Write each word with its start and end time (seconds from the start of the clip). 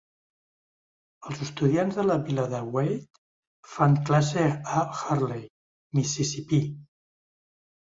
Els 1.31 1.43
estudiants 1.47 1.99
de 1.99 2.07
la 2.07 2.17
vila 2.31 2.47
de 2.55 2.63
Wade 2.77 2.97
fan 3.77 3.97
classe 4.11 4.49
a 4.81 4.85
Hurley, 5.05 5.49
Mississipí. 6.03 6.67